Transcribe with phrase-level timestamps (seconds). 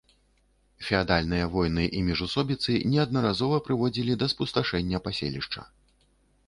[0.85, 5.61] Феадальныя вайны і міжусобіцы неаднаразова прыводзілі да спусташэння паселішча.